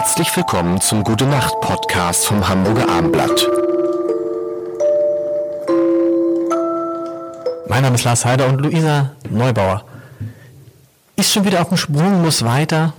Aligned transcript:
Herzlich 0.00 0.36
willkommen 0.36 0.80
zum 0.80 1.02
Gute 1.02 1.24
Nacht 1.26 1.60
Podcast 1.60 2.24
vom 2.26 2.48
Hamburger 2.48 2.88
Armblatt. 2.88 3.48
Mein 7.68 7.82
Name 7.82 7.96
ist 7.96 8.04
Lars 8.04 8.24
Heider 8.24 8.46
und 8.46 8.60
Luisa 8.60 9.10
Neubauer. 9.28 9.82
Ist 11.16 11.32
schon 11.32 11.44
wieder 11.44 11.60
auf 11.62 11.70
dem 11.70 11.76
Sprung, 11.78 12.22
muss 12.22 12.44
weiter. 12.44 12.92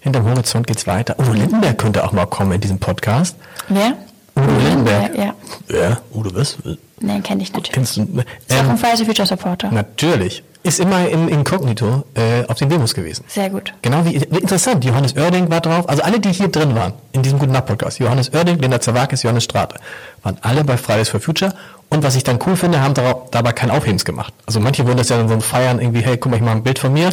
Hinterm 0.00 0.26
Horizont 0.26 0.66
geht's 0.66 0.86
weiter. 0.86 1.18
Udo 1.18 1.32
Lindenberg 1.32 1.78
könnte 1.78 2.04
auch 2.04 2.12
mal 2.12 2.26
kommen 2.26 2.52
in 2.52 2.60
diesem 2.60 2.78
Podcast. 2.78 3.34
Wer? 3.68 3.94
Udo 4.36 4.58
Lindenberg. 4.58 5.16
Ja. 5.16 5.34
Ja, 5.70 5.98
Udo 6.12 6.34
was? 6.34 6.58
Nein, 7.00 7.22
kenne 7.22 7.42
ich 7.42 7.54
natürlich. 7.54 7.72
Kennst 7.72 7.96
du? 7.96 8.02
Ist 8.02 8.54
auch 8.54 8.60
Ähm, 8.64 8.70
ein 8.72 8.76
Fridays 8.76 9.00
Future 9.06 9.26
Supporter. 9.26 9.70
natürlich. 9.70 10.44
Ist 10.64 10.78
immer 10.78 11.08
im 11.08 11.28
Inkognito 11.28 12.04
äh, 12.14 12.46
auf 12.46 12.56
den 12.56 12.68
Demos 12.68 12.94
gewesen. 12.94 13.24
Sehr 13.26 13.50
gut. 13.50 13.74
Genau 13.82 14.04
wie 14.04 14.14
interessant. 14.14 14.84
Johannes 14.84 15.16
Oerding 15.16 15.50
war 15.50 15.60
drauf. 15.60 15.88
Also 15.88 16.02
alle, 16.02 16.20
die 16.20 16.32
hier 16.32 16.48
drin 16.48 16.74
waren 16.76 16.92
in 17.10 17.22
diesem 17.22 17.40
guten 17.40 17.50
Nacht 17.52 17.66
Podcast. 17.66 17.98
Johannes 17.98 18.32
Oerding, 18.32 18.58
Linda 18.58 18.80
Zawakis, 18.80 19.24
Johannes 19.24 19.44
Strate 19.44 19.76
waren 20.22 20.36
alle 20.42 20.62
bei 20.62 20.76
Fridays 20.76 21.08
for 21.08 21.18
Future. 21.20 21.52
Und 21.88 22.04
was 22.04 22.14
ich 22.14 22.22
dann 22.22 22.38
cool 22.46 22.56
finde, 22.56 22.80
haben 22.80 22.94
darauf, 22.94 23.30
dabei 23.30 23.52
kein 23.52 23.70
Aufhebens 23.70 24.04
gemacht. 24.04 24.32
Also 24.46 24.60
manche 24.60 24.86
wollen 24.86 24.96
das 24.96 25.08
ja 25.08 25.16
dann 25.16 25.28
so 25.28 25.40
feiern 25.40 25.80
irgendwie. 25.80 26.00
Hey, 26.00 26.16
guck 26.16 26.30
mal, 26.30 26.36
ich 26.36 26.42
mache 26.42 26.56
ein 26.56 26.62
Bild 26.62 26.78
von 26.78 26.92
mir. 26.92 27.10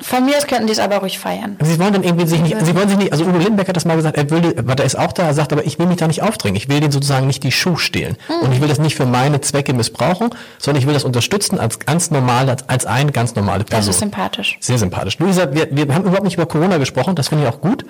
Von 0.00 0.24
mir 0.24 0.36
aus 0.36 0.46
könnten 0.46 0.66
die 0.66 0.72
es 0.72 0.78
aber 0.78 0.98
ruhig 0.98 1.18
feiern. 1.18 1.56
Sie 1.60 1.78
wollen 1.80 1.92
dann 1.92 2.04
irgendwie 2.04 2.26
sich 2.26 2.40
nicht, 2.40 2.56
sie 2.64 2.74
wollen 2.76 2.88
sich 2.88 2.98
nicht, 2.98 3.12
also 3.12 3.24
Udo 3.24 3.38
Lindenberg 3.38 3.68
hat 3.68 3.76
das 3.76 3.84
mal 3.84 3.96
gesagt, 3.96 4.16
er 4.16 4.30
will, 4.30 4.54
der 4.54 4.84
ist 4.84 4.96
auch 4.96 5.12
da, 5.12 5.24
er 5.24 5.34
sagt, 5.34 5.52
aber 5.52 5.64
ich 5.66 5.78
will 5.78 5.86
mich 5.86 5.96
da 5.96 6.06
nicht 6.06 6.22
aufdrängen. 6.22 6.56
Ich 6.56 6.68
will 6.68 6.80
den 6.80 6.92
sozusagen 6.92 7.26
nicht 7.26 7.42
die 7.42 7.50
Schuhe 7.52 7.78
stehlen. 7.78 8.16
Und 8.42 8.52
ich 8.52 8.60
will 8.60 8.68
das 8.68 8.78
nicht 8.78 8.94
für 8.94 9.06
meine 9.06 9.40
Zwecke 9.40 9.72
missbrauchen, 9.72 10.30
sondern 10.58 10.80
ich 10.80 10.86
will 10.86 10.94
das 10.94 11.04
unterstützen 11.04 11.58
als 11.58 11.80
ganz 11.80 12.10
normal, 12.10 12.48
als, 12.48 12.68
als 12.68 12.86
eine 12.86 13.10
ganz 13.12 13.34
normale 13.34 13.64
Das 13.64 13.70
Person. 13.70 13.90
ist 13.90 13.98
sympathisch. 13.98 14.56
Sehr 14.60 14.78
sympathisch. 14.78 15.18
Luisa, 15.18 15.52
wir, 15.52 15.68
wir 15.70 15.92
haben 15.94 16.02
überhaupt 16.04 16.24
nicht 16.24 16.34
über 16.34 16.46
Corona 16.46 16.78
gesprochen, 16.78 17.14
das 17.16 17.28
finde 17.28 17.44
ich 17.44 17.50
auch 17.52 17.60
gut. 17.60 17.84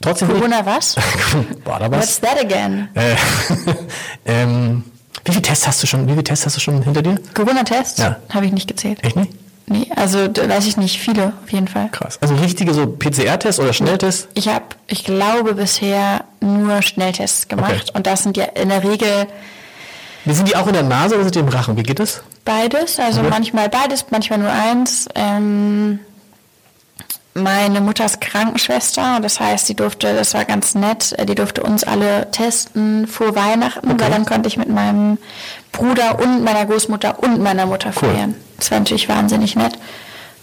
Trotzdem 0.00 0.28
Corona 0.28 0.64
was? 0.64 0.96
ich, 1.60 1.66
war 1.66 1.78
da 1.80 1.90
What's 1.90 2.20
was? 2.22 2.30
that 2.30 2.40
again? 2.42 2.88
Äh, 2.94 3.14
ähm, 4.26 4.84
wie 5.24 5.32
viele 5.32 5.42
Tests 5.42 5.66
hast 5.66 5.82
du 5.82 5.86
schon, 5.86 6.06
wie 6.06 6.12
viele 6.12 6.24
Tests 6.24 6.46
hast 6.46 6.56
du 6.56 6.60
schon 6.60 6.82
hinter 6.82 7.02
dir? 7.02 7.18
Corona-Tests? 7.34 7.98
Ja. 7.98 8.16
Habe 8.32 8.46
ich 8.46 8.52
nicht 8.52 8.68
gezählt. 8.68 9.02
Echt 9.02 9.16
nicht? 9.16 9.32
Nee, 9.68 9.88
also 9.96 10.28
da 10.28 10.48
weiß 10.48 10.66
ich 10.66 10.76
nicht. 10.76 10.98
Viele, 11.00 11.32
auf 11.44 11.50
jeden 11.52 11.66
Fall. 11.66 11.88
Krass. 11.90 12.18
Also 12.20 12.34
richtige 12.36 12.72
so 12.72 12.86
PCR-Tests 12.86 13.58
oder 13.60 13.72
Schnelltests? 13.72 14.28
Ich 14.34 14.48
habe, 14.48 14.64
ich 14.86 15.02
glaube, 15.04 15.54
bisher 15.54 16.24
nur 16.40 16.82
Schnelltests 16.82 17.48
gemacht. 17.48 17.72
Okay. 17.72 17.90
Und 17.94 18.06
das 18.06 18.22
sind 18.22 18.36
ja 18.36 18.44
in 18.44 18.68
der 18.68 18.84
Regel 18.84 19.26
Wie 20.24 20.32
sind 20.34 20.48
die 20.48 20.56
auch 20.56 20.66
in 20.68 20.72
der 20.72 20.82
Nase 20.84 21.14
oder 21.16 21.24
sind 21.24 21.34
die 21.36 21.40
im 21.40 21.48
Rachen? 21.48 21.76
Wie 21.76 21.82
geht 21.82 21.98
das? 21.98 22.22
beides. 22.44 23.00
Also 23.00 23.22
Mhm. 23.22 23.28
manchmal 23.30 23.68
beides, 23.68 24.06
manchmal 24.10 24.38
nur 24.38 24.50
eins. 24.52 25.08
Ähm, 25.16 25.98
meine 27.36 27.80
Mutter 27.80 28.04
ist 28.04 28.20
Krankenschwester, 28.20 29.20
das 29.20 29.38
heißt, 29.38 29.66
sie 29.66 29.74
durfte, 29.74 30.14
das 30.14 30.34
war 30.34 30.44
ganz 30.44 30.74
nett, 30.74 31.12
äh, 31.18 31.26
die 31.26 31.34
durfte 31.34 31.62
uns 31.62 31.84
alle 31.84 32.30
testen 32.30 33.06
vor 33.06 33.36
Weihnachten, 33.36 34.00
weil 34.00 34.10
dann 34.10 34.24
konnte 34.24 34.48
ich 34.48 34.56
mit 34.56 34.68
meinem 34.68 35.18
Bruder 35.72 36.18
und 36.18 36.42
meiner 36.42 36.64
Großmutter 36.66 37.22
und 37.22 37.40
meiner 37.40 37.66
Mutter 37.66 37.90
Cool. 37.90 38.10
feiern. 38.10 38.34
Das 38.58 38.70
war 38.70 38.78
natürlich 38.78 39.08
wahnsinnig 39.08 39.54
nett. 39.54 39.78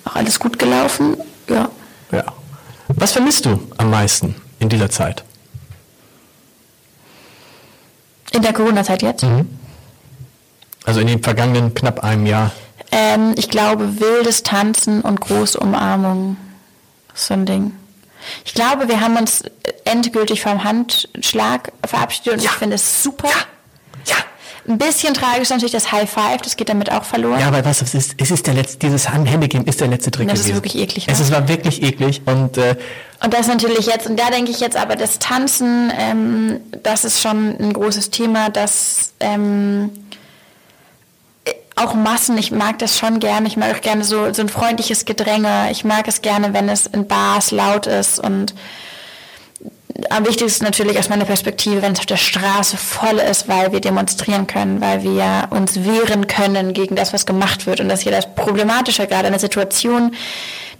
Auch 0.06 0.16
alles 0.16 0.40
gut 0.40 0.60
gelaufen, 0.60 1.18
ja. 1.50 1.70
Ja. 2.12 2.24
Was 2.90 3.14
vermisst 3.14 3.46
du 3.46 3.60
am 3.78 3.90
meisten 3.90 4.36
in 4.60 4.70
dieser 4.70 4.90
Zeit? 4.90 5.24
In 8.32 8.42
der 8.42 8.54
Corona-Zeit 8.54 9.02
jetzt. 9.02 9.24
Mhm. 9.24 9.48
Also 10.86 11.00
in 11.00 11.08
den 11.08 11.24
vergangenen 11.24 11.74
knapp 11.74 12.04
einem 12.04 12.26
Jahr. 12.26 12.52
Ähm, 12.92 13.34
ich 13.36 13.50
glaube, 13.50 14.00
wildes 14.00 14.44
Tanzen 14.44 15.02
und 15.02 15.22
große 15.22 15.60
Umarmungen. 15.60 16.38
ist 16.38 16.53
So 17.14 17.33
ein 17.33 17.45
Ding. 17.45 17.73
Ich 18.45 18.53
glaube, 18.53 18.88
wir 18.88 19.02
haben 19.02 19.17
uns 19.17 19.44
endgültig 19.86 20.42
vom 20.42 20.64
Handschlag 20.64 21.72
verabschiedet 21.86 22.33
und 22.33 22.44
Ja. 22.44 22.52
ich 22.52 22.58
finde 22.58 22.75
es 22.75 23.03
super. 23.03 23.30
Ja. 24.06 24.16
Ein 24.66 24.78
bisschen 24.78 25.13
tragisch 25.13 25.50
natürlich 25.50 25.73
das 25.73 25.91
High 25.91 26.09
Five, 26.09 26.41
das 26.41 26.56
geht 26.56 26.69
damit 26.69 26.90
auch 26.90 27.03
verloren. 27.03 27.38
Ja, 27.40 27.47
aber 27.47 27.62
du, 27.62 27.69
es 27.69 27.81
ist, 27.94 28.16
es 28.18 28.31
ist 28.31 28.47
der 28.47 28.53
letzte, 28.53 28.78
dieses 28.78 29.09
Händegeben 29.12 29.66
ist 29.68 29.81
der 29.81 29.90
letzte 29.90 30.09
Trick 30.09 30.29
Das 30.29 30.40
ist 30.40 30.46
gewesen. 30.46 30.56
wirklich 30.63 30.78
eklig, 30.81 31.06
Es 31.09 31.19
ne? 31.19 31.25
ist, 31.25 31.31
war 31.34 31.47
wirklich 31.50 31.84
eklig 31.84 32.22
und 32.25 32.57
äh, 32.57 32.78
Und 33.22 33.34
das 33.34 33.47
natürlich 33.47 33.88
jetzt, 33.88 34.07
und 34.07 34.18
da 34.18 34.29
denke 34.29 34.52
ich 34.52 34.62
jetzt 34.62 34.78
aber, 34.78 34.96
das 34.96 35.19
Tanzen, 35.19 35.91
ähm, 35.97 36.62
das 36.81 37.03
ist 37.03 37.22
schon 37.22 37.57
ein 37.59 37.73
großes 37.73 38.09
Thema, 38.09 38.50
das 38.50 39.12
ähm, 39.19 39.90
auch 41.84 41.94
Massen, 41.94 42.38
ich 42.38 42.52
mag 42.52 42.80
das 42.80 42.98
schon 42.98 43.20
gerne, 43.20 43.48
ich 43.48 43.58
mag 43.58 43.76
auch 43.76 43.82
gerne 43.82 44.04
so, 44.04 44.34
so 44.34 44.42
ein 44.42 44.50
freundliches 44.50 45.06
Gedränge, 45.06 45.70
ich 45.72 45.84
mag 45.84 46.08
es 46.08 46.22
gerne, 46.22 46.54
wenn 46.54 46.70
es 46.70 46.86
in 46.86 47.08
Bars 47.08 47.52
laut 47.52 47.88
ist 47.88 48.20
und 48.20 48.54
am 50.10 50.26
wichtigsten 50.26 50.46
ist 50.46 50.64
natürlich 50.64 50.98
aus 50.98 51.10
meiner 51.10 51.26
Perspektive, 51.26 51.82
wenn 51.82 51.94
es 51.94 52.00
auf 52.00 52.06
der 52.06 52.18
Straße 52.18 52.78
voll 52.78 53.20
ist, 53.20 53.48
weil 53.48 53.72
wir 53.72 53.80
demonstrieren 53.80 54.48
können, 54.48 54.82
weil 54.82 55.04
wir 55.04 55.48
uns 55.52 55.84
wehren 55.84 56.28
können 56.28 56.74
gegen 56.74 56.96
das, 56.96 57.14
was 57.14 57.26
gemacht 57.26 57.68
wird. 57.68 57.80
Und 57.80 57.90
das 57.90 58.00
ist 58.00 58.04
hier 58.04 58.12
das 58.12 58.34
Problematische 58.34 59.06
gerade 59.06 59.28
in 59.28 59.34
der 59.34 59.40
Situation. 59.40 60.16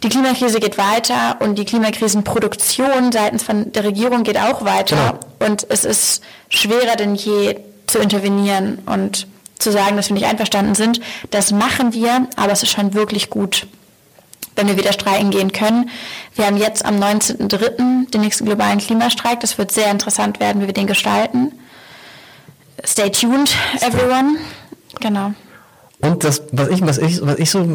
Die 0.02 0.10
Klimakrise 0.10 0.60
geht 0.60 0.78
weiter 0.78 1.38
und 1.40 1.56
die 1.58 1.66
Klimakrisenproduktion 1.66 3.12
seitens 3.12 3.44
von 3.44 3.72
der 3.72 3.84
Regierung 3.84 4.24
geht 4.24 4.38
auch 4.38 4.66
weiter. 4.66 5.20
Und 5.40 5.66
es 5.70 5.86
ist 5.86 6.24
schwerer 6.50 6.96
denn 6.96 7.16
je 7.16 7.58
zu 7.88 8.00
intervenieren 8.00 8.80
und 8.86 9.28
zu 9.64 9.72
sagen, 9.72 9.96
dass 9.96 10.10
wir 10.10 10.14
nicht 10.14 10.26
einverstanden 10.26 10.76
sind. 10.76 11.00
Das 11.32 11.52
machen 11.52 11.94
wir, 11.94 12.28
aber 12.36 12.52
es 12.52 12.64
ist 12.64 12.72
schon 12.72 12.94
wirklich 12.94 13.30
gut 13.30 13.68
wenn 14.56 14.68
wir 14.68 14.78
wieder 14.78 14.94
streiken 14.94 15.32
gehen 15.32 15.52
können. 15.52 15.90
Wir 16.36 16.46
haben 16.46 16.58
jetzt 16.58 16.86
am 16.86 16.96
19.03. 16.96 18.10
den 18.12 18.22
nächsten 18.22 18.46
globalen 18.46 18.80
Klimastreik. 18.80 19.40
Das 19.40 19.58
wird 19.58 19.72
sehr 19.72 19.90
interessant 19.90 20.40
werden, 20.40 20.62
wie 20.62 20.68
wir 20.68 20.74
den 20.74 20.88
gestalten. 20.88 21.54
Stay 22.86 23.10
tuned, 23.10 23.56
everyone. 23.82 24.38
Genau. 25.00 25.34
Und 26.02 26.24
das, 26.24 26.44
was 26.52 26.68
ich, 26.68 26.82
was 26.82 26.98
ich, 26.98 27.26
was 27.26 27.40
ich 27.40 27.50
so 27.50 27.66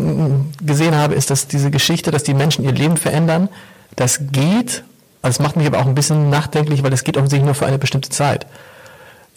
gesehen 0.62 0.94
habe, 0.94 1.14
ist, 1.14 1.30
dass 1.30 1.48
diese 1.48 1.70
Geschichte, 1.70 2.10
dass 2.10 2.24
die 2.24 2.34
Menschen 2.34 2.64
ihr 2.64 2.72
Leben 2.72 2.98
verändern, 2.98 3.48
das 3.96 4.20
geht, 4.30 4.84
also 5.22 5.38
das 5.38 5.40
macht 5.40 5.56
mich 5.56 5.66
aber 5.66 5.78
auch 5.78 5.86
ein 5.86 5.94
bisschen 5.94 6.28
nachdenklich, 6.28 6.82
weil 6.82 6.90
das 6.90 7.04
geht 7.04 7.16
offensichtlich 7.16 7.46
nur 7.46 7.54
für 7.54 7.66
eine 7.66 7.78
bestimmte 7.78 8.10
Zeit. 8.10 8.46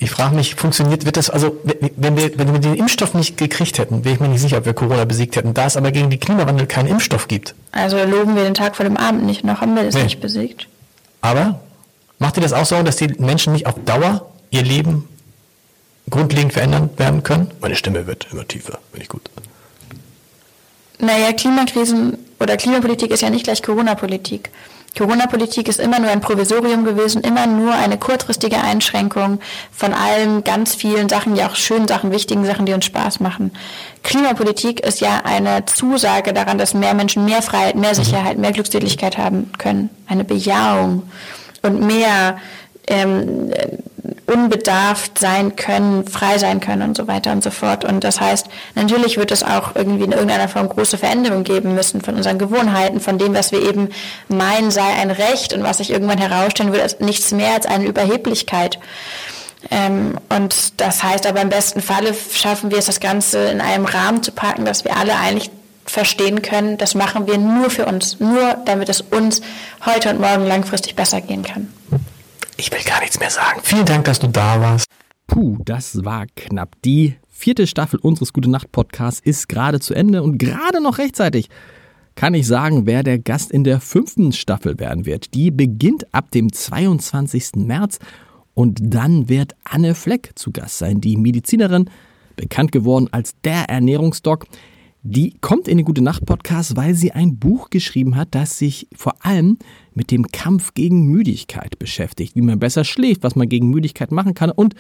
Ich 0.04 0.10
frage 0.10 0.34
mich, 0.36 0.56
funktioniert, 0.56 1.06
wird 1.06 1.16
das, 1.16 1.30
also 1.30 1.56
wenn 1.96 2.18
wir, 2.18 2.36
wenn 2.36 2.52
wir 2.54 2.60
den 2.60 2.74
Impfstoff 2.74 3.14
nicht 3.14 3.38
gekriegt 3.38 3.78
hätten, 3.78 4.04
wäre 4.04 4.16
ich 4.16 4.20
mir 4.20 4.30
nicht 4.30 4.42
sicher, 4.42 4.58
ob 4.58 4.66
wir 4.66 4.74
Corona 4.74 5.06
besiegt 5.06 5.36
hätten. 5.36 5.54
Da 5.54 5.68
es 5.68 5.78
aber 5.78 5.92
gegen 5.92 6.10
den 6.10 6.20
Klimawandel 6.20 6.66
keinen 6.66 6.88
Impfstoff 6.88 7.28
gibt. 7.28 7.54
Also 7.72 8.04
loben 8.04 8.36
wir 8.36 8.44
den 8.44 8.56
Tag 8.56 8.76
vor 8.76 8.84
dem 8.84 8.98
Abend 8.98 9.24
nicht, 9.26 9.44
noch 9.44 9.62
haben 9.62 9.76
wir 9.76 9.84
das 9.84 9.94
Nee. 9.94 10.06
nicht 10.06 10.20
besiegt. 10.20 10.68
Aber 11.22 11.60
macht 12.18 12.36
ihr 12.38 12.42
das 12.42 12.52
auch 12.52 12.66
so, 12.66 12.82
dass 12.82 12.96
die 12.96 13.10
Menschen 13.20 13.54
nicht 13.54 13.68
auf 13.68 13.76
Dauer 13.86 14.26
ihr 14.50 14.64
Leben 14.64 15.08
grundlegend 16.10 16.54
verändern 16.54 16.90
werden 16.98 17.22
können? 17.22 17.52
Meine 17.62 17.76
Stimme 17.76 18.08
wird 18.08 18.26
immer 18.32 18.48
tiefer, 18.48 18.80
finde 18.92 19.04
ich 19.04 19.10
gut. 19.10 19.30
Naja, 20.98 21.32
Klimakrisen 21.34 22.18
oder 22.40 22.58
Klimapolitik 22.58 23.12
ist 23.12 23.22
ja 23.22 23.30
nicht 23.30 23.44
gleich 23.44 23.62
Corona-Politik. 23.62 24.50
Corona-Politik 24.98 25.70
ist 25.70 25.80
immer 25.80 26.00
nur 26.00 26.10
ein 26.10 26.20
Provisorium 26.20 26.84
gewesen, 26.84 27.22
immer 27.22 27.48
nur 27.48 27.74
eine 27.74 27.98
kurzfristige 27.98 28.62
Einschränkung 28.62 29.40
von 29.72 29.94
allen 29.94 30.44
ganz 30.44 30.76
vielen 30.76 31.08
Sachen, 31.08 31.36
ja 31.36 31.48
auch 31.48 31.56
schönen 31.56 31.88
Sachen, 31.88 32.12
wichtigen 32.12 32.46
Sachen, 32.46 32.66
die 32.66 32.74
uns 32.74 32.86
Spaß 32.86 33.22
machen. 33.22 33.52
Klimapolitik 34.04 34.82
ist 34.82 35.00
ja 35.00 35.22
eine 35.24 35.66
Zusage 35.66 36.34
daran, 36.34 36.58
dass 36.58 36.74
mehr 36.74 36.94
Menschen 36.94 37.24
mehr 37.24 37.42
Freiheit, 37.42 37.76
mehr 37.76 37.96
Sicherheit, 37.96 38.38
mehr 38.38 38.52
Glückseligkeit 38.52 39.18
haben 39.18 39.52
können. 39.58 39.90
Eine 40.08 40.26
Bejahung 40.26 41.04
und 41.62 41.82
mehr 41.82 42.38
ähm, 42.88 43.52
unbedarft 44.32 45.20
sein 45.20 45.56
können, 45.56 46.08
frei 46.08 46.38
sein 46.38 46.60
können 46.60 46.82
und 46.84 46.98
so 46.98 47.08
weiter 47.08 47.32
und 47.32 47.44
so 47.44 47.52
fort. 47.52 47.84
Und 47.86 48.04
das 48.04 48.22
heißt, 48.22 48.48
natürlich 48.76 49.18
wird 49.18 49.32
es 49.32 49.44
auch 49.44 49.76
irgendwie 49.76 50.06
in 50.06 50.12
irgendeiner 50.12 50.48
Form 50.48 50.70
große 50.70 50.98
Veränderungen 50.98 51.44
geben 51.44 51.76
müssen 51.76 52.02
von 52.02 52.16
unseren 52.16 52.40
Gewohnheiten, 52.40 53.00
von 53.00 53.18
dem, 53.18 53.34
was 53.34 53.52
wir 53.52 53.62
eben 53.62 53.90
meinen, 54.28 54.72
sei 54.72 54.88
ein 55.02 55.12
Recht 55.12 55.54
und 55.54 55.64
was 55.64 55.78
sich 55.78 55.92
irgendwann 55.92 56.18
herausstellen 56.18 56.72
wird, 56.72 56.84
als 56.84 57.00
nichts 57.00 57.32
mehr 57.32 57.54
als 57.54 57.66
eine 57.66 57.86
Überheblichkeit. 57.86 58.80
Ähm, 59.70 60.18
und 60.30 60.80
das 60.82 61.04
heißt 61.04 61.28
aber 61.28 61.42
im 61.42 61.50
besten 61.50 61.82
Falle 61.82 62.16
schaffen 62.34 62.72
wir 62.72 62.80
es, 62.80 62.86
das 62.86 63.00
Ganze 63.00 63.50
in 63.50 63.62
einem 63.62 63.86
Rahmen 63.86 64.24
zu 64.24 64.32
packen, 64.32 64.66
dass 64.66 64.86
wir 64.86 64.98
alle 64.98 65.16
eigentlich 65.18 65.52
verstehen 65.86 66.42
können, 66.42 66.78
das 66.78 66.96
machen 66.96 67.28
wir 67.28 67.38
nur 67.38 67.70
für 67.70 67.86
uns, 67.86 68.20
nur 68.20 68.56
damit 68.66 68.90
es 68.90 69.02
uns 69.02 69.42
heute 69.86 70.10
und 70.10 70.22
morgen 70.22 70.48
langfristig 70.48 70.96
besser 70.96 71.22
gehen 71.22 71.44
kann. 71.44 71.72
Ich 72.62 72.72
will 72.72 72.84
gar 72.86 73.00
nichts 73.00 73.20
mehr 73.20 73.32
sagen. 73.32 73.60
Vielen 73.64 73.88
Dank, 73.88 74.06
dass 74.06 74.20
du 74.20 74.28
da 74.28 74.62
warst. 74.62 74.86
Puh, 75.26 75.58
das 75.66 76.06
war 76.06 76.28
knapp. 76.36 76.76
Die 76.86 77.16
vierte 77.28 77.66
Staffel 77.66 77.98
unseres 78.00 78.34
Gute 78.34 78.52
Nacht 78.52 78.72
Podcasts 78.72 79.20
ist 79.20 79.50
gerade 79.50 79.80
zu 79.80 79.96
Ende 79.96 80.22
und 80.22 80.38
gerade 80.38 80.80
noch 80.80 81.00
rechtzeitig 81.00 81.50
kann 82.14 82.36
ich 82.36 82.46
sagen, 82.46 82.86
wer 82.86 83.02
der 83.02 83.18
Gast 83.18 83.50
in 83.50 83.64
der 83.64 83.82
fünften 83.82 84.32
Staffel 84.32 84.78
werden 84.78 85.08
wird. 85.08 85.34
Die 85.34 85.50
beginnt 85.50 86.14
ab 86.14 86.30
dem 86.30 86.54
22. 86.54 87.54
März 87.56 87.98
und 88.54 88.78
dann 88.80 89.28
wird 89.28 89.56
Anne 89.64 89.96
Fleck 89.96 90.34
zu 90.36 90.52
Gast 90.52 90.78
sein, 90.78 91.02
die 91.02 91.18
Medizinerin, 91.18 91.90
bekannt 92.36 92.72
geworden 92.72 93.10
als 93.12 93.34
der 93.44 93.72
Ernährungsdoc. 93.72 94.46
Die 95.04 95.36
kommt 95.42 95.68
in 95.68 95.78
den 95.78 95.86
Gute 95.86 96.04
Nacht 96.04 96.28
Podcast, 96.28 96.76
weil 96.76 96.94
sie 96.94 97.12
ein 97.12 97.40
Buch 97.40 97.72
geschrieben 97.72 98.16
hat, 98.16 98.36
das 98.36 98.60
sich 98.60 98.88
vor 98.94 99.26
allem 99.26 99.58
mit 99.96 100.12
dem 100.12 100.28
Kampf 100.28 100.76
gegen 100.76 101.08
Müdigkeit 101.08 101.80
beschäftigt, 101.80 102.36
wie 102.36 102.42
man 102.42 102.60
besser 102.60 102.84
schläft, 102.84 103.24
was 103.24 103.36
man 103.36 103.50
gegen 103.50 103.72
Müdigkeit 103.72 104.12
machen 104.12 104.36
kann 104.36 104.52
und 104.52 104.76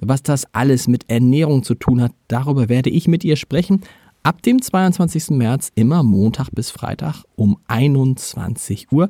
was 0.00 0.24
das 0.24 0.52
alles 0.52 0.88
mit 0.88 1.08
Ernährung 1.08 1.62
zu 1.62 1.76
tun 1.76 2.02
hat. 2.02 2.12
Darüber 2.26 2.68
werde 2.68 2.90
ich 2.90 3.06
mit 3.06 3.22
ihr 3.22 3.36
sprechen. 3.36 3.82
Ab 4.24 4.42
dem 4.42 4.60
22. 4.60 5.30
März 5.30 5.70
immer 5.76 6.02
Montag 6.02 6.50
bis 6.50 6.72
Freitag 6.72 7.22
um 7.36 7.56
21 7.68 8.90
Uhr. 8.90 9.08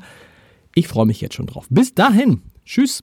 Ich 0.75 0.89
freue 0.89 1.07
mich 1.07 1.23
jetzt 1.23 1.37
schon 1.37 1.47
drauf. 1.47 1.69
Bis 1.71 1.95
dahin. 1.95 2.43
Tschüss. 2.67 3.03